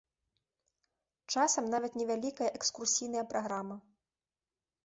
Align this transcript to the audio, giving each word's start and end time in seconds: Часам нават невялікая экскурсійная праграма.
Часам 1.35 1.69
нават 1.75 1.99
невялікая 2.01 2.49
экскурсійная 2.61 3.25
праграма. 3.35 3.75